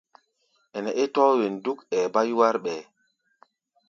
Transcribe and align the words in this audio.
Ɛnɛ 0.75 0.91
é 1.01 1.03
tɔ̧́ɔ̧́ 1.13 1.37
wen 1.39 1.55
dúk, 1.63 1.79
ɛɛ 1.95 2.07
bá 2.13 2.21
yúwár 2.29 2.55
ɓɛɛ́. 2.63 2.85